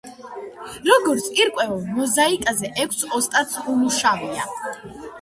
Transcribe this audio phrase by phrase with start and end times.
[0.87, 4.53] როგორც ირკვევა, მოზაიკაზე ექვს ოსტატს უმუშავია.